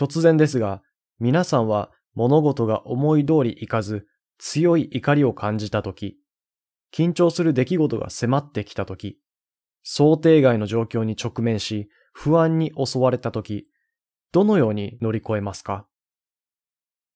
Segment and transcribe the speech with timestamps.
[0.00, 0.80] 突然ですが、
[1.18, 4.06] 皆さんは物事が思い通りいかず、
[4.38, 6.16] 強い怒りを感じたとき、
[6.90, 9.18] 緊張する出来事が迫ってきたとき、
[9.82, 13.66] 想定外の状況に直面し、不安に襲われたとき、
[14.32, 15.86] どのように乗り越えますか？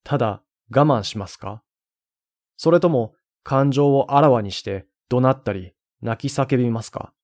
[0.05, 1.63] ただ我慢しますか？
[2.59, 5.73] それとも感情をあらわにして怒鳴ったり
[6.03, 7.15] 泣き叫びますか？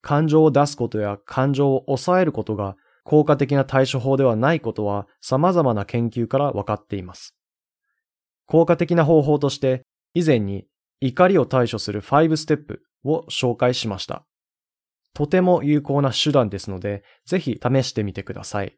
[0.00, 7.36] 感情を出すことや感情を抑えることが効果的な対処法ではないことは様々な研究から分かっています。
[8.46, 10.66] 効果的な方法として以前に
[11.00, 14.26] 怒りを対処する5ステップを紹介しました。
[15.14, 18.76] とても有効な手段ですので、ぜひ試してみてください。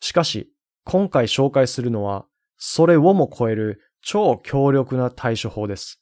[0.00, 0.50] しかし、
[0.84, 2.24] 今回紹介するのは、
[2.56, 6.00] それをも超える超強力な対処法です。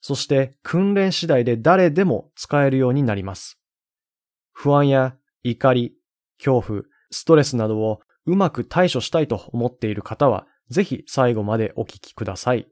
[0.00, 3.60] そして訓練次第で誰でも使えるようになります。
[4.52, 5.94] 不安や怒り、
[6.44, 12.68] 恐怖、ストレスなどをうまく対処したいと思っている方は、ぜひ最後までお聞きください。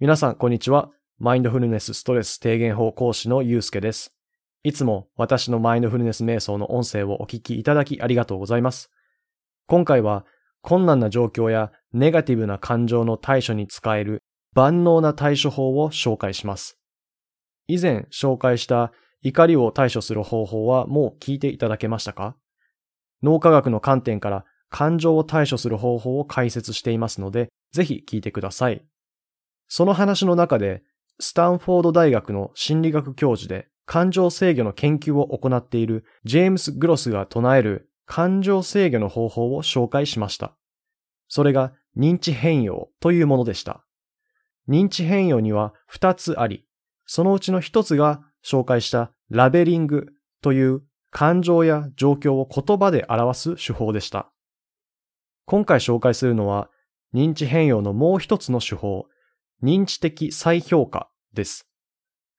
[0.00, 0.90] 皆さん、こんにちは。
[1.18, 4.16] マインドフルネスストレス低減法講師のゆうすけです。
[4.64, 8.90] いつも私のマインドフルネス瞑想の音声をお聞きいただきありがとうございます。
[9.66, 10.24] 今回は
[10.60, 14.22] 困難な状況やネガティブな感情の対処に使える
[14.54, 16.78] 万能な対処法を紹介します。
[17.66, 22.36] 以前紹介した怒りを対処する方法はもう聞いていただけましたか？
[23.22, 28.84] 脳科学の観点から感情を対処する方法を解説していますので、ぜひ聞いてください。
[29.68, 30.82] その話の中で、
[31.20, 40.56] スタンフォード大学の心理学教授で感情制御の研究を行っているジェームス・グロスが唱える感情制御の方法を紹介しました。
[41.28, 43.84] それが認知変容というものでした。
[44.68, 46.66] 認知変容には2つあり、
[47.06, 50.08] そのうちの1つが紹介したラベリング
[50.40, 50.82] という
[51.12, 54.32] 感情や状況を言葉で表す手法でした。
[55.44, 56.70] 今回紹介するのは
[57.14, 59.06] 認知変容のもう一つの手法、
[59.62, 61.68] 認知的再評価です。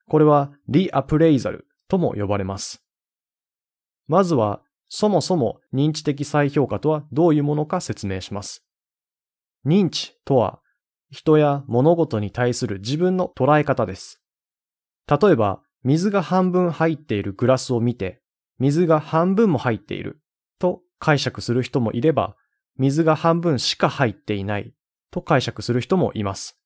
[0.09, 2.83] これはリアプレイザルとも呼ばれます。
[4.07, 8.65] まずは、そもそも認知的再評価とはどういうものか説明します。
[9.65, 10.59] 認知とは、
[11.11, 14.23] 人や物事に対する自分の捉え方です。
[15.07, 18.22] 例えば、水が半分入っているグラスを見て、
[18.59, 20.21] 水が半分も入っている
[20.59, 22.35] と解釈する人もいれば、
[22.77, 24.73] 水が半分しか入っていない
[25.11, 26.59] と解釈する人もいます。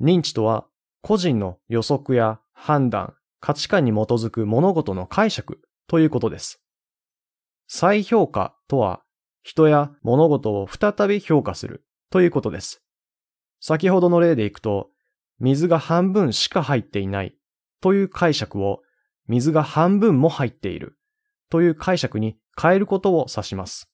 [0.00, 0.66] 認知とは
[1.02, 6.62] 個人の予測や判断、価値観に基づく物事の解釈ということです。
[7.66, 9.02] 再評価とは
[9.42, 12.82] 人や物事を再び評価するということです。
[13.60, 14.88] 先ほどの例でいくと、
[15.38, 17.34] 水が半分しか入っていない
[17.80, 18.82] という解釈を
[19.28, 20.98] 水が半分も入っている
[21.50, 23.90] という解釈に変えることを指します。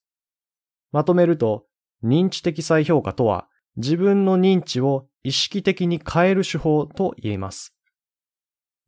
[0.91, 1.65] まとめると、
[2.03, 7.75] 認知的再評価とは自分の認知を意識的に変える手法と言えます。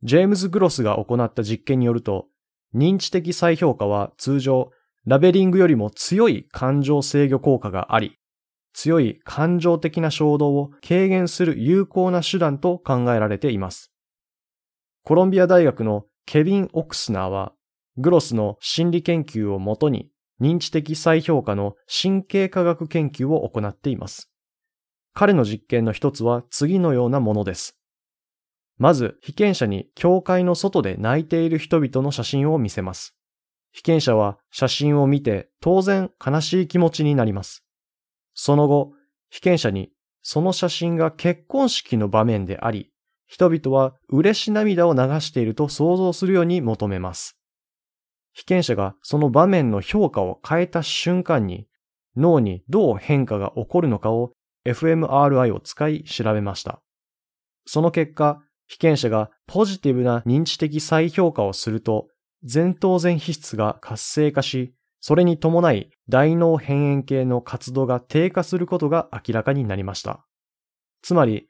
[0.02, 2.26] ジェームズ・グロスが行った実験によると、
[2.74, 4.70] 認知的再評価は通常、
[5.06, 8.16] ラベリングよりも強い感情制御効果があり、
[8.72, 13.92] 強い感情的な衝動を軽減する有効な手段と考えられています。
[15.04, 17.52] コロンビア大学のケビン・オクスナーは、
[18.00, 20.08] グロスの心理研究をもとに
[20.40, 24.30] 認知的再評価の神経科学研究を行っています。
[25.12, 27.76] 彼の実験の一つは次のようなものです。
[28.78, 33.14] まず、被験者に教会の外で泣いている人々の写真を見せます。
[33.72, 37.64] 被験者は写真を見て当然悲しい気持ちになります。
[38.32, 38.92] その後、
[39.28, 42.90] 被験者にその写真が結婚式の場面であり、
[43.26, 47.39] 人々は嬉し涙を流していると想像するように求めます。
[48.32, 51.66] 被験者がその場面の評価を変えた瞬間に
[52.16, 54.32] 脳にどう変化が起こるのかを
[54.66, 56.80] fMRI を使い調べました。
[57.66, 62.08] その結果、被験者がポジティブな認知的再評価をすると、
[62.42, 70.26] 前頭前皮質が活性化し、それに伴い大脳辺縁系の活動が低下することが明らかになりました。
[71.02, 71.48] つまり、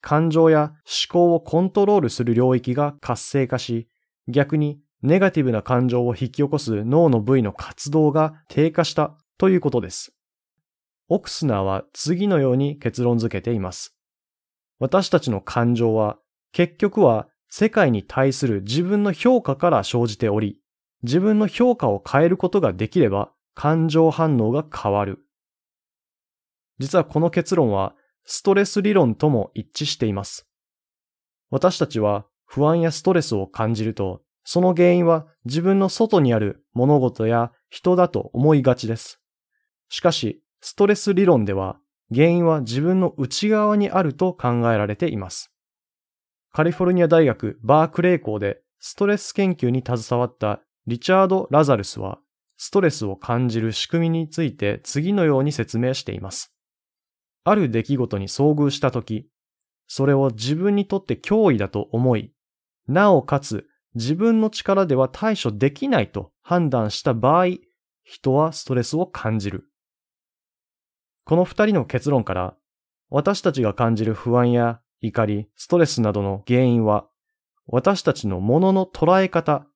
[0.00, 3.88] 感情や思考をコントロールする領域が活性化し、
[4.28, 10.14] 逆にネガティブな感情を引き起こす脳の部位の活動が低下したということです。
[11.08, 13.96] オクスナーは次のように結論付けています。
[14.78, 16.18] 私たちの感情は
[16.52, 20.58] 結局は世界に対する自分の評価から生じており、
[21.02, 25.18] 自分の評価を変えることができれば感情反応が変わる。
[26.78, 27.94] 実はこの結論は
[28.24, 30.48] ストレス理論とも一致しています。
[31.50, 39.20] 私たちは不安やストレスを感じると、その原因は自分の外にある物事や人だと思いがちです。
[39.88, 41.78] しかし、ストレス理論では
[42.14, 45.52] 原因は自分の内側にあると考えられています。
[46.52, 52.18] カリフォルニア大学バークレー校でストレス研究に携わったリチャード・ラザルスは、
[52.56, 56.52] ストレスを感じる仕組みについて次のように説明しています。
[57.44, 59.28] ある出来事に遭遇したとき、
[59.86, 62.32] それを自分にとって脅威だと思い、
[62.86, 67.58] なおかつ自分の力では対処できないと判断した場合、
[68.04, 69.68] 人はストレスを感じる。
[71.24, 72.56] この二人の結論から、
[73.10, 77.06] 私たちが感じる不安や怒り、ストレスなどの原因は、
[77.66, 79.66] 私たちのものの捉え方、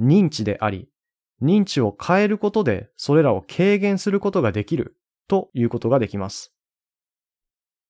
[0.00, 0.88] 認知であり、
[1.42, 4.96] 認知を変えることでそれらを軽減することができる
[5.28, 6.54] ということができます。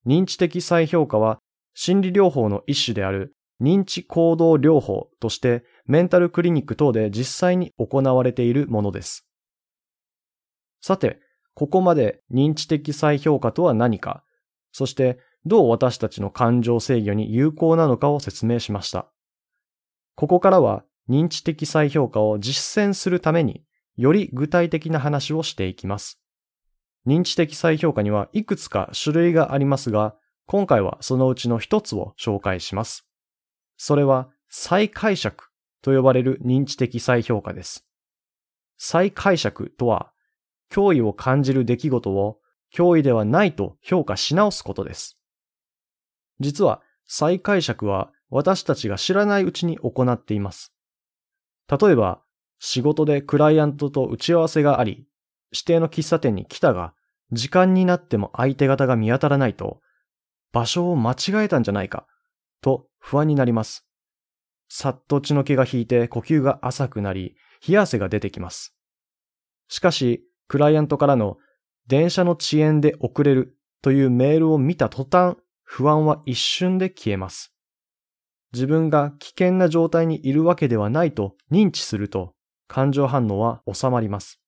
[0.07, 1.39] 認知的再評価は
[1.75, 9.27] 心理療法の一種である認知行動療法としてメンタルクリニック等で実際に行われているものです。
[10.81, 11.21] さて、
[11.55, 14.25] ここまで認知的再評価とは何か、
[14.73, 19.11] そしてどう私たちの感情制御に有効なのかを説明しました。
[20.17, 23.63] ここからは認知的再評価を実践するために
[23.97, 26.21] より具体的な話をしていきます。
[27.07, 30.17] 認知的再評価にはいくつか種類がありますが、
[30.47, 33.09] 今回はそのうちの一つを紹介します。
[33.77, 35.45] それは再解釈
[35.83, 37.87] と呼ばれる認知的再評価です。
[38.77, 40.13] 再解釈とは、
[40.71, 42.39] 脅威を感じる出来事を
[42.75, 45.19] 脅威ではないと評価し直すことです。
[46.41, 50.75] 実は再解釈は私たちが知らないうちに行っています。
[51.69, 52.21] 例えば、
[52.59, 55.07] 仕事でクライアントと打ち合わせがあり、
[55.53, 56.95] 指定の喫茶店に来たが、
[57.33, 59.81] 時間になっても相手方が見当たらないと、
[60.53, 62.07] 場所を間違えたんじゃないか、
[62.61, 63.86] と不安になります。
[64.69, 67.37] さっと血の気が引いて呼吸が浅くなり、
[67.67, 68.77] 冷や汗が出てきます。
[69.69, 71.37] しかし、クライアントからの
[71.87, 77.55] 電車の遅延で遅れるというメールを見た途端、不安は一瞬で消えます。
[78.53, 82.35] 自分が危険な状態にいるわけではないと認知すると、
[82.69, 84.41] 感情反応は収まります。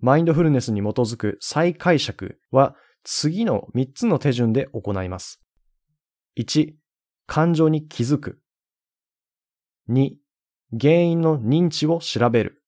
[0.00, 2.74] マインドフルネスに基づく再解釈は
[3.04, 5.42] 次の3つの手順で行います。
[6.38, 6.72] 1、
[7.26, 8.39] 感情に気づく。
[9.90, 10.14] 2、
[10.80, 12.62] 原因の認知を調べる。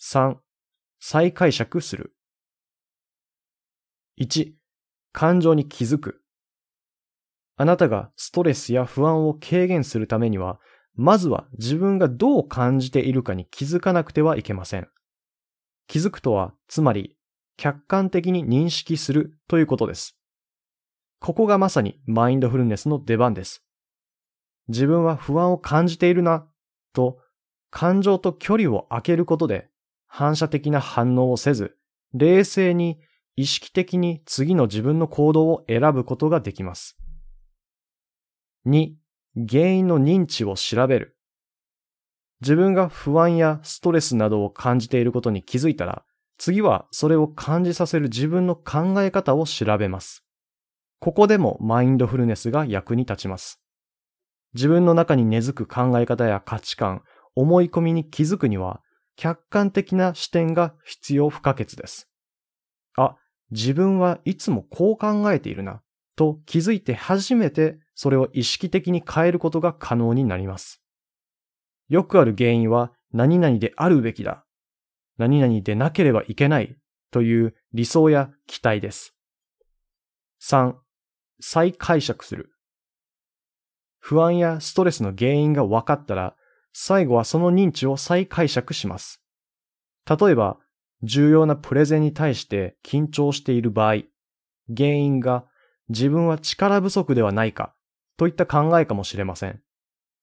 [0.00, 0.36] 3、
[1.00, 2.14] 再解釈する。
[4.20, 4.52] 1、
[5.12, 6.22] 感情に気づく。
[7.56, 10.60] あなたがストレスや不安を軽減するためには、
[10.94, 14.88] まずは自分がどう感じているかに気づかなくてはいけません。
[15.88, 17.16] 気づくとは、つまり、
[17.56, 20.16] 客観的に認識するということです。
[21.18, 23.64] ここがまさにマインドフルネスの出番です。
[24.68, 26.46] 自分は不安を感じているな、
[26.92, 27.18] と
[27.70, 29.68] 感情と距離を空けることで
[30.06, 31.76] 反射的な反応をせず、
[32.14, 32.98] 冷静に
[33.36, 36.98] 意識的に次の自分の行動を選ぶことができます。
[38.66, 38.94] 2、
[39.48, 41.16] 原因の認知を調べる。
[42.40, 46.04] 自分が不安やストレスなどを感じていることに気づいたら、
[46.38, 50.24] 次はそれを感じさせる自分の考え方を調べます。
[51.00, 53.60] ここでもマインドフルネスが役に立ちます。
[54.54, 57.02] 自分の中に根付く考え方や価値観、
[57.34, 58.80] 思い込みに気づくには、
[59.16, 62.08] 客観的な視点が必要不可欠です。
[62.96, 63.16] あ、
[63.50, 65.82] 自分はいつもこう考えているな、
[66.16, 70.82] と気づいて初めてそれを意識的に変えることが可能になります。
[71.88, 74.44] よくある原因は何々であるべきだ。
[75.16, 76.76] 何々でなければいけない
[77.10, 79.14] という理想や期待です。
[80.40, 80.74] 3.
[81.40, 82.52] 再解釈する。
[84.08, 86.34] 不安やストレスの原因が分かったら、
[86.72, 89.22] 最後はその認知を再解釈します。
[90.08, 90.56] 例えば、
[91.02, 93.96] 重要なプレゼンに対して緊張している場合、
[94.74, 95.44] 原因が
[95.90, 97.74] 自分は力不足ではないか
[98.16, 99.60] といった考えかもしれません。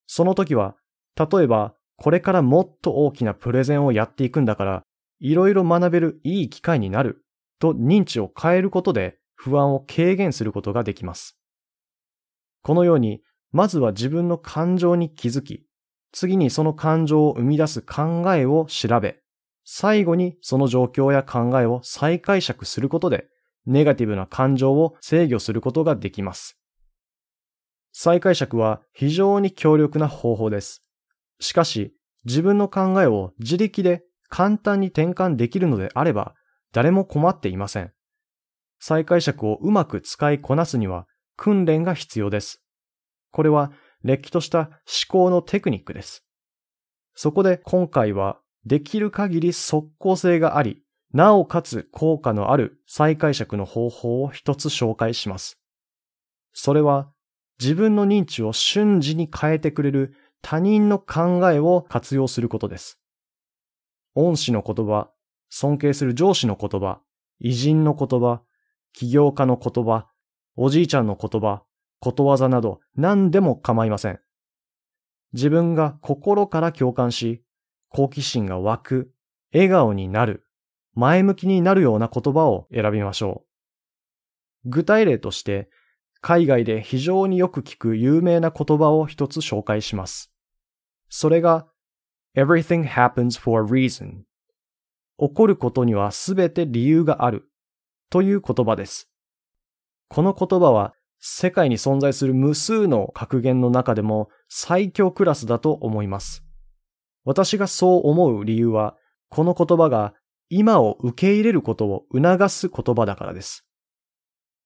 [0.07, 0.75] その時は
[1.15, 4.83] 例えば、これからもっと大きなプレゼンをやっていくんだから、
[5.19, 7.23] いろいろ学べるいい機会になる
[7.59, 11.37] と認知を変えることで不安を軽減することができます。
[12.63, 13.21] このように、
[13.55, 15.65] まずは自分の感情に気づき、
[16.11, 19.21] 次にその感情を生み出す考えを調べ、
[19.63, 23.29] 最後にその状況や考えを再解釈することで、
[23.65, 26.59] ネガティブな感情を制御することができます。
[27.93, 30.83] 再解釈は非常に強力な方法です。
[31.39, 31.95] しかし、
[32.25, 36.35] 自分の考えを自力で簡単に転換できるのであれば、
[36.73, 37.93] 誰も困っていません。
[38.81, 41.07] 再解釈をうまく使いこなすには
[41.37, 42.64] 訓練が必要です。
[43.35, 44.69] これは、れっきとした思
[45.09, 46.25] 考のテクニックです。
[47.15, 55.59] そこで今回は、できる限り即効性があり、なおかつ効果のある再解釈の方法を一つ紹介します。
[56.53, 57.11] それは
[57.59, 63.01] 自分の認知を瞬時に変えてくれる他人の考えを活用することです。
[64.13, 65.09] 恩師の言葉、
[65.49, 67.01] 尊敬する上司の言葉、
[67.39, 68.41] 偉人の言葉、
[68.93, 70.07] 起業家の言葉、
[70.55, 71.63] おじいちゃんの言葉、
[71.99, 74.19] ことわざなど何でも構いません。
[75.33, 77.43] 自分が心から共感し、
[77.89, 79.11] 好奇心が湧く、
[79.53, 80.45] 笑顔になる、
[80.93, 83.43] 前向きになるような言葉を選びましょ
[84.65, 84.69] う。
[84.69, 85.69] 具体例として、
[86.21, 90.31] 海外で非常によく聞く有名な言葉を一つ紹介します。
[91.09, 91.67] それが、
[92.35, 94.23] everything happens for a reason
[95.17, 97.49] 起こることにはすべて理由がある
[98.09, 99.09] という言葉です。
[100.09, 100.93] この言葉は
[101.27, 106.45] 世界に存在する無数の格言の中でも最強クラスだと思います。
[107.23, 108.95] 私がそう思う理由は、
[109.29, 110.13] この言葉が
[110.49, 113.65] 今を受け入れることを促す言葉だからです。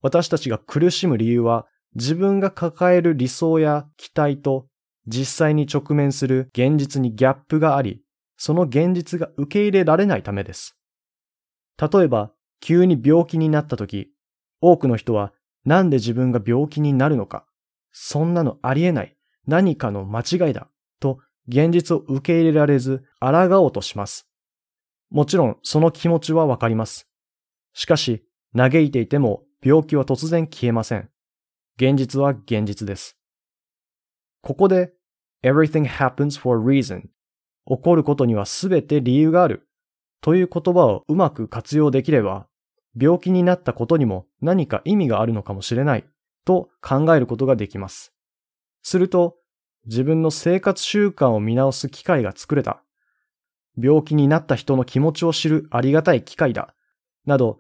[0.02, 4.68] 私たちが苦しむ理由は、自分が抱える理想や期待と
[5.08, 8.04] 実際に直面する現実にギャップがあり、
[8.36, 10.78] その現実が受け入れられないためです。
[11.82, 14.12] 例えば、急に病気になった時、
[14.60, 15.32] 多くの人は
[15.66, 17.46] なんで自分が病気になるのか、
[17.92, 19.16] そんなのありえない、
[19.48, 24.30] 何かの間違いだ、と現実を受け入れられず抗おうとします。
[25.10, 27.08] もちろんその気持ちはわかります。
[27.74, 28.26] しかし、
[28.56, 31.10] 嘆いていても病気は突然消えません。
[31.78, 33.18] 現実は現実です。
[34.42, 34.92] ここで
[35.44, 37.02] everything happens for a reason
[37.66, 39.68] 起こることにはすべて理由がある
[40.22, 42.48] という言葉をうまく活用できれば、
[42.96, 46.06] 病気になったことにも何か意味があるのかもしれない
[46.46, 48.14] と考えることができます。
[48.82, 49.38] すると、
[49.86, 52.84] 自分の生活習慣を見直す機会が作れた。
[53.82, 56.76] 病気になった人の気持ちを知るありがたい機会だ。
[57.26, 57.60] など、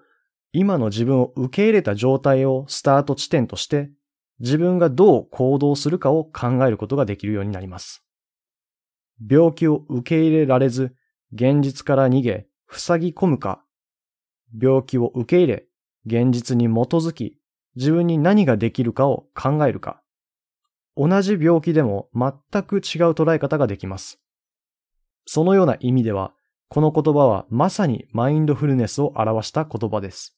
[0.51, 3.91] 今の自分を受け入れた状態をスタート地点として、
[4.39, 8.03] 自分がどう行動するかを考えることができるようになります。
[9.29, 10.95] 病気を受け入れられず、
[11.33, 13.63] 現実から逃げ、塞ぎ込むか、
[14.57, 15.67] 病気を受け入れ、
[16.05, 17.37] 現実に基づき、
[17.75, 20.01] 自分に何ができるかを考えるか、
[20.95, 22.31] 同じ病気でも全
[22.63, 24.19] く違う捉え方ができます。
[25.25, 26.33] そのような意味では、
[26.67, 30.37] この言葉はまさにマインドフルネスを表した言葉です。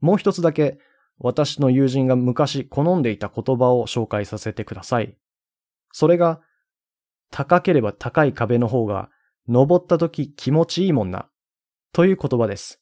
[0.00, 0.78] もう一つだけ、
[1.18, 5.16] 私の友人が昔好んでいた言葉を紹介させてください。
[5.92, 6.40] それが、
[7.30, 9.10] 高ければ高い壁の方が、
[9.48, 11.28] 登った時気持ちいいもんな、
[11.96, 12.78] という言葉です。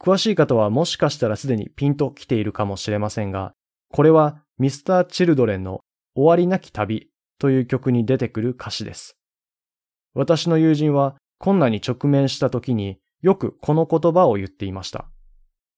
[0.00, 3.52] 詳しい方はもしかしたらすでにピンと来ているかもしれませんが、
[3.88, 5.78] これはミスター・チルドレンの
[6.16, 9.16] 終わりなき旅という曲に出てくる歌詞です。
[10.12, 15.06] 私の友人は困難に直面した時によくこの言葉を言っていました。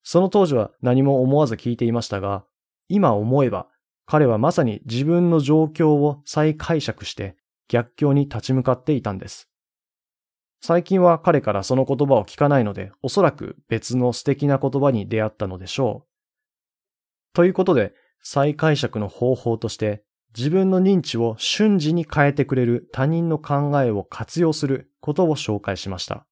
[0.03, 2.47] その当時は何も思わず聞いていましたが、
[2.89, 3.67] 今思えば
[4.07, 7.37] 彼はまさに自分の状況を再解釈して
[7.69, 9.51] 逆境に立ち向かっていたんです。
[10.61, 16.09] 最近は彼からその言葉を聞かないので、おそらく別の素敵な言葉に出会ったのでしょう。
[17.35, 20.03] ということで、再解釈の方法として、
[20.37, 26.27] 自分の認知を瞬時に変えてくれる他人の考えを活用することを紹介しました。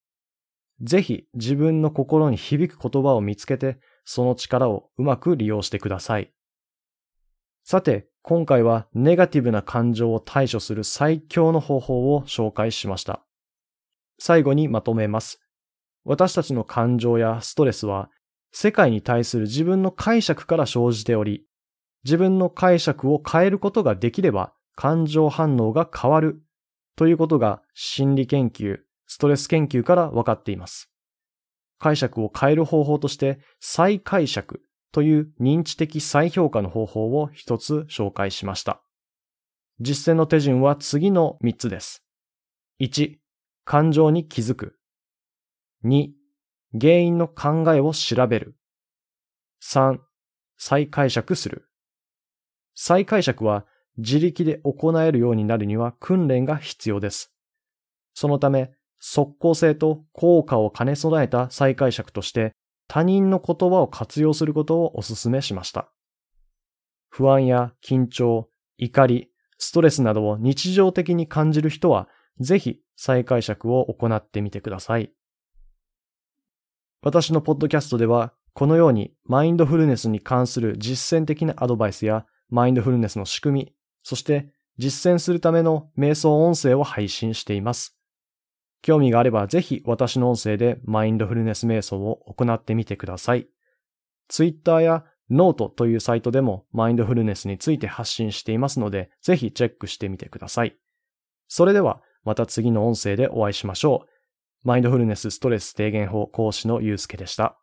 [0.81, 6.33] ぜひ自分の心に響く言葉を見つけて、その力をうまく利用してください。
[7.63, 13.25] さて、今回はネガティブな感情を対処する最強の方法を紹介しました。
[14.19, 15.41] 最後にまとめます。
[16.05, 18.11] 私たちの感情やストレスは
[18.53, 21.45] 世界に対する自分の解釈から生じており、
[22.05, 26.43] 自分の解釈を変えることができれば感情反応が変わる
[26.97, 30.91] ということが心理研究、ストレス研究から分かっています。
[31.79, 38.81] 解釈を変える方法として再解釈という認知的再評価の方法を一つ紹介しました。
[39.81, 42.05] 実践の手順は次の3つです。
[42.81, 43.17] 1、
[43.65, 44.79] 感情に気づく。
[45.85, 46.11] 2、
[46.79, 48.57] 原因の考えを調べる。
[49.63, 49.99] 3、
[50.57, 51.69] 再解釈する。
[52.75, 53.67] 再解釈は
[53.97, 57.33] 自力で行えるようになるには訓練が必要です。
[58.13, 62.55] そのため、即効性と効果を兼ね備えた再解釈として
[62.89, 65.91] 他人の言葉を活用することをお勧めしました。
[67.09, 72.09] 不安や緊張、怒り、ストレスなどを日常的に感じる人は、
[72.41, 75.13] ぜひ再解釈を行ってみてください。
[77.03, 87.99] 私のポッドキャストでは、このようにマインドフルネスに関する実践的なアドバイスやマインドフルネスの仕組み、そして実践するための瞑想音声を配信しています。
[88.83, 93.49] 興味があればぜひ私の音声でマインドフルネス瞑想を行ってみてください。
[94.29, 100.77] Twitter やノートというサイトでもマインドフルネスについて発信していますので、ぜひチェックしてみてください。
[101.49, 104.09] それではまた次の音声でお会いしましょう。
[104.65, 107.59] マインドフルネスストレス低減法講師のゆうすけでした。